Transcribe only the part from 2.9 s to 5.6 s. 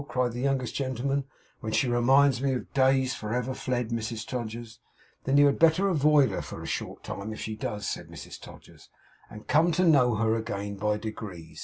for ever fled, Mrs Todgers!' 'Then you had